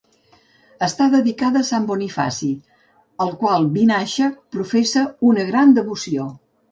[0.85, 2.49] Està dedicada a Sant Bonifaci,
[3.25, 6.27] al qual Vinaixa professa una gran devoció.